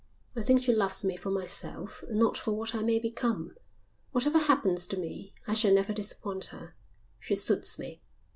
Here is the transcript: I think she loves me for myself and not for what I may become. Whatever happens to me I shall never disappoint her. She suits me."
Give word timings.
I 0.35 0.41
think 0.41 0.63
she 0.63 0.73
loves 0.73 1.05
me 1.05 1.15
for 1.15 1.29
myself 1.29 2.03
and 2.09 2.17
not 2.17 2.35
for 2.35 2.53
what 2.53 2.73
I 2.73 2.81
may 2.81 2.97
become. 2.97 3.55
Whatever 4.13 4.39
happens 4.39 4.87
to 4.87 4.97
me 4.97 5.35
I 5.45 5.53
shall 5.53 5.75
never 5.75 5.93
disappoint 5.93 6.45
her. 6.45 6.73
She 7.19 7.35
suits 7.35 7.77
me." 7.77 8.01